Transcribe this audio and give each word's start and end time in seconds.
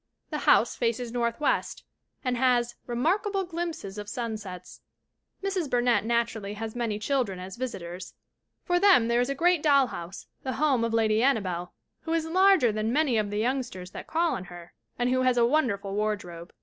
The 0.31 0.39
house 0.49 0.75
faces 0.75 1.11
northwest 1.11 1.83
and 2.25 2.35
has 2.35 2.73
"remarkable 2.87 3.43
glimpses 3.43 3.99
of 3.99 4.09
sun 4.09 4.35
sets." 4.35 4.81
Mrs. 5.43 5.69
Burnett 5.69 6.05
naturally 6.05 6.55
has 6.55 6.75
many 6.75 6.97
children 6.97 7.37
as 7.37 7.55
visitors. 7.55 8.15
For 8.63 8.79
them 8.79 9.09
there 9.09 9.21
is 9.21 9.29
a 9.29 9.35
great 9.35 9.61
doll 9.61 9.85
house, 9.85 10.25
the 10.41 10.53
home 10.53 10.83
of 10.83 10.91
Lady 10.95 11.21
Annabelle, 11.21 11.73
who 12.01 12.13
is 12.13 12.25
larger 12.25 12.71
than 12.71 12.91
many 12.91 13.19
of 13.19 13.29
the 13.29 13.37
youngsters 13.37 13.91
that 13.91 14.07
call 14.07 14.33
on 14.33 14.45
her, 14.45 14.73
and 14.97 15.11
who 15.11 15.21
has 15.21 15.37
a 15.37 15.45
won 15.45 15.67
derful 15.67 15.93
wardrobe. 15.93 16.51